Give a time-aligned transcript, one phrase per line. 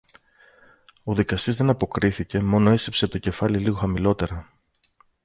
[1.03, 4.53] Ο δικαστής δεν αποκρίθηκε, μόνο έσκυψε το κεφάλι λίγο χαμηλότερα.